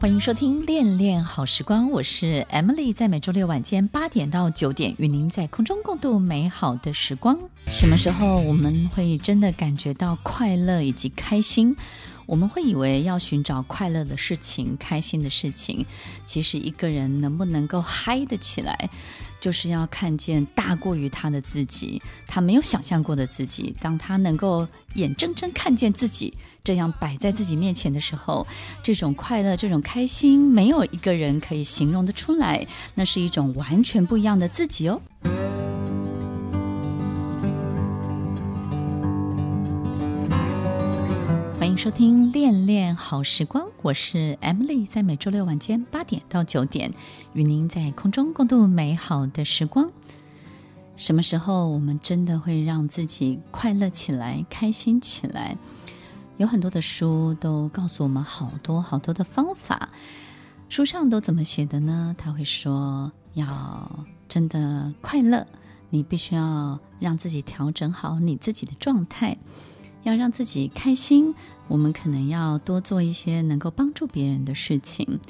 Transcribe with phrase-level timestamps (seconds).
[0.00, 7.38] 欢迎收听《恋恋好时光》，我是 Emily，在每周六晚间八点到九点，与您在空中共度美好的时光。
[7.68, 11.76] 什么时候我们会真的感觉到快乐以及开心？
[12.30, 15.84] 我们会以为要寻找快乐的事情、开心的事情，
[16.24, 18.88] 其实一个人能不能够嗨得起来，
[19.40, 23.74] 就是要看见大过于他的自己，他没有想象过的自己。
[23.80, 28.46] 当他能够眼睁睁看见自己这样摆在自己面前的时候，
[28.80, 32.64] 这种快乐、这种开心，没有一个人可以形容得出来。
[32.94, 35.02] 那是一种完全不一样的自己哦。
[41.60, 46.90] 欢迎收听《恋恋好时光》，我是 Emily，在每周六晚间八点到九点，
[47.34, 49.90] 与您在空中共度美好的时光。
[50.96, 55.54] 什么时候我们真的会让自己快乐起来、开心起来？
[56.38, 59.90] 有很多的书都告诉我们好多好多的方法。
[60.70, 62.14] 书上都怎么写的呢？
[62.16, 65.44] 他会说，要真的快乐，
[65.90, 69.36] 你必须要让自己调整好你自己的状态。
[70.02, 71.34] 要让自己开心，
[71.68, 75.20] 我们可能要多做一些能够帮助别人的事情。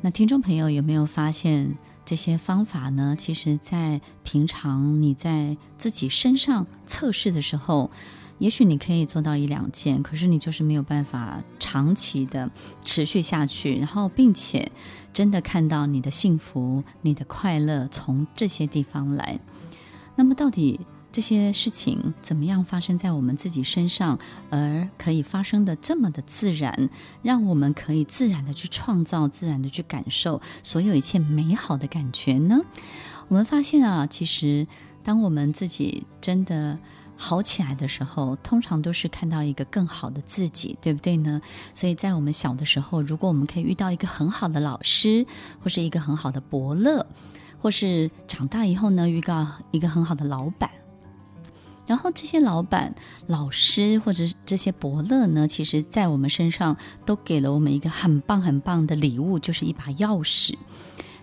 [0.00, 3.16] 那听众朋友有没有发现这些方法呢？
[3.18, 7.90] 其实，在平常你在自己身上测试的时候，
[8.38, 12.50] 也许你可以做到一两件，可是你就是没有办法长期的
[12.84, 14.70] 持续下去，然后并且
[15.12, 19.40] 真的看到你的幸福、你的快乐从这些地方来。
[20.14, 20.78] 那么到底，
[21.16, 24.18] 这些事情怎么样发生在我们自己身上，
[24.50, 26.90] 而可以发生的这么的自然，
[27.22, 32.60] 让我们可以自然的去创造，自然的去感受所有一切美好的感觉呢？
[33.28, 34.66] 我们发现啊，其实
[35.02, 36.78] 当我们自己真的
[37.16, 41.40] 好起来的时候，通常都是看到一个更好的自己，对不对呢？
[41.72, 45.24] 所以在我们小的时候，如果我们可以遇到一个很好的老师，
[45.62, 47.06] 或是一个很好的伯乐，
[47.58, 50.68] 或是长大以后呢，遇到一个很好的老板。
[51.86, 52.94] 然后这些老板、
[53.26, 60.54] 老师或者这些伯乐呢，其实在我们身上都给了我们一个很棒很棒的礼物，就是一把钥匙。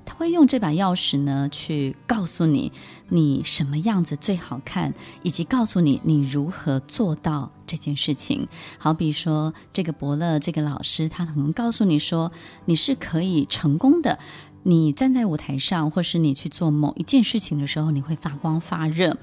[0.05, 2.73] 他会用这把钥匙呢，去告诉你
[3.07, 8.47] 你什么样子最好看，以及告诉你你如何做到这件事情。
[8.77, 12.33] 好比说，这个伯乐、这个老师，他可能告诉你说，
[12.65, 14.19] 你是可以成功的。
[14.63, 19.17] 你站在舞台上，或是你去做某一件事情的时候，你会发光发热。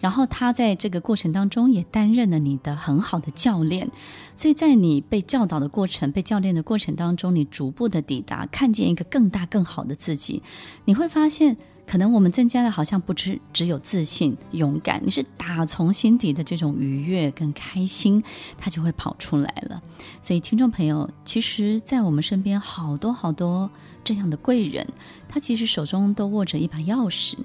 [0.00, 3.90] 然后他在这个过程当中也担任了你的很好的教练，
[4.34, 10.42] 所以在你被教导的过程、被教练的过程当中，你逐步的抵达，看见一个更大更好的自己，
[10.84, 11.56] 你会发现。
[11.86, 18.22] 可能我们增加的好像不只只有自信、勇敢，你是打从心底的这种愉悦跟开心，
[18.56, 19.82] 它就会跑出来了。
[20.20, 23.70] 所以，听众朋友，其实，在我们身边好多好多
[24.02, 24.86] 这样的贵人，
[25.28, 27.36] 他其实手中都握着一把钥匙。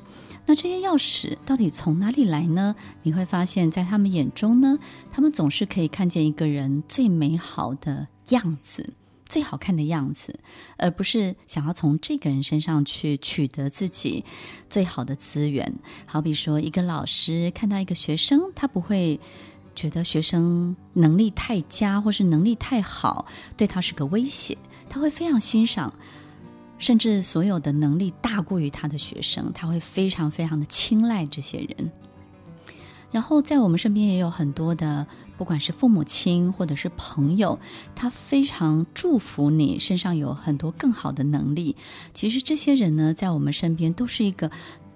[0.46, 2.76] 那这些钥匙到底从哪里来呢？
[3.03, 4.80] 你会发现在他们眼中呢，
[5.12, 8.94] 他们总是可以看见一个人最美好的样子。
[9.28, 10.40] 最好看的样子，
[10.78, 14.24] 而不是想要从这个人身上去取得自己
[14.70, 15.74] 最好的资源。
[16.06, 19.20] 好比说，一个老师看到一个学生，他不会
[19.76, 24.58] 觉得学生能力太佳或是能力太好，对他是个威胁。
[24.90, 25.94] 他会非常欣赏，
[26.80, 31.92] 甚至所有的能力大过于他的学生，他会非常非常的青睐这些人。
[33.17, 35.07] 然后在我们身边也有很多的，
[35.39, 37.57] 不管是父母亲或者是朋友，
[37.95, 41.75] 他非常祝福你身上有很多更好的能力。
[42.14, 44.52] 其实这些人呢，在我们身边都是一个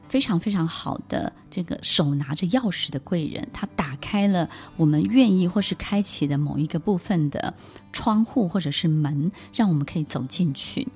[0.08, 4.48] 非常非常好的这个手拿着钥匙的贵人，他打开了
[4.78, 7.56] 我们愿意或是开启的某一个部分的
[7.92, 10.88] 窗户或者是门，让我们可以走进去。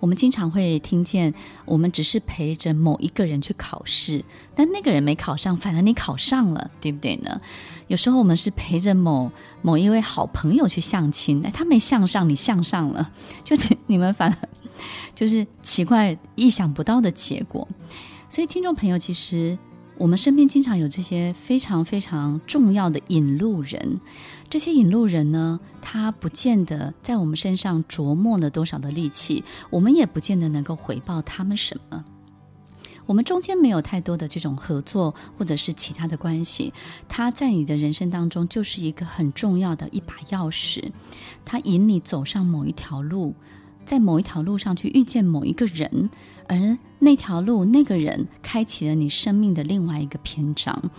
[0.00, 1.32] 我们经常会听见，
[1.64, 7.38] 我们只是陪着某一个人去考试，但那个人没考上，反而你考上了，对不对呢？
[7.88, 9.30] 有时候我们是陪着某
[9.62, 13.10] 某一位好朋友去相亲，哎，他没相上，你相上了，
[13.42, 14.48] 就你，你们反而
[15.14, 17.66] 就是奇怪、意想不到的结果。
[18.28, 19.58] 所以，听众朋友，其实。
[19.98, 23.98] 我们身边经常有这些非常非常重要的引路人，
[24.50, 32.04] 这些引路人呢，他不见得在我们身上琢磨了多少的力气，我们也不见得能够回报他们什么。
[33.06, 36.74] 我们中间没有太多的这种合作或者是其他的关系，
[37.08, 40.90] 他在你的人生当中就是一个很重要的一把钥匙，
[41.44, 43.34] 他引你走上某一条路，
[43.86, 46.10] 在某一条路上去遇见某一个人，
[46.48, 50.90] 而那条路那个人开启了你生命的另外一个篇章，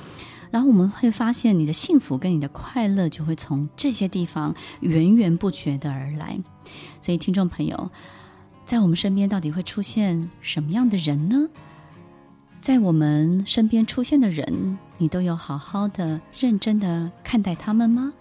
[0.50, 6.40] 然后我们会发现你的幸福跟你的快乐就会从这些地方源源不绝的而来，
[7.02, 7.92] 所以听众朋友。
[8.66, 11.48] 在我们身边到底会出现什么样的人呢？
[12.68, 18.12] 在我们身边出现的人，你都有好好的、认真的看待他们吗？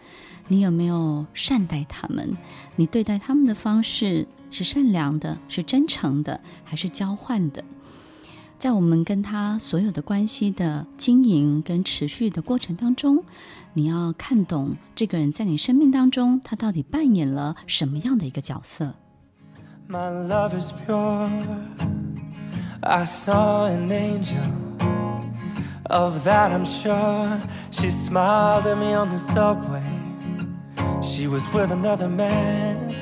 [0.46, 2.30] 你有没有善待他们？
[2.76, 7.64] 你对待他们的方式是善良的、是真诚的，还是交换的？
[8.56, 13.24] 在我们跟他所有的关系的经营跟持续的过程当中，
[13.74, 18.94] 你要看懂这个人在你生命当中，他到底扮演了什么样的一个角色
[19.88, 21.95] ？My love is pure.
[22.85, 24.43] I saw an angel.
[25.89, 27.39] Of that I'm sure.
[27.71, 29.83] She smiled at me on the subway.
[31.03, 32.95] She was with another man.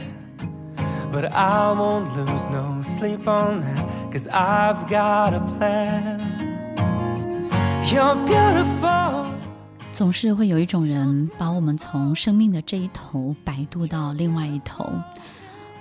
[1.12, 4.12] But I won't lose no sleep on that.
[4.12, 6.20] Cause I've got a plan.
[7.86, 9.26] You're beautiful.
[9.92, 14.90] 总是会有一种人把我们从生命的这一头摆渡到另外一头。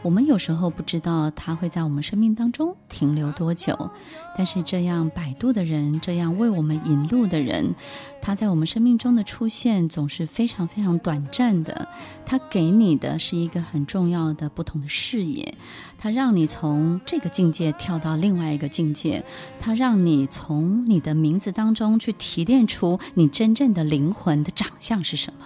[0.03, 3.89] 我们有时候不知道他会在我们生命当中停留多久，
[4.37, 7.73] 但是这样摆渡的人，这样为我们引路的人，
[8.21, 11.87] 他在我们生命中的出现总是非常非常短暂的。
[12.25, 15.55] 他给你的是一个很重要的不同的视野，
[15.97, 19.23] 他让你从这个境界跳到另外一个境界，
[19.61, 25.45] 他让你从你的名字当中去提炼出你真正的灵魂的长相是什么。